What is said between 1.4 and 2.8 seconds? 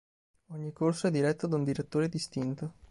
da un direttore distinto.